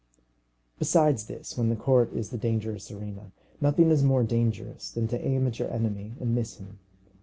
[0.79, 5.23] Besides this, when the court is the dangerous arena, nothing is more dangerous than to
[5.23, 6.79] aim at your enemy and miss him.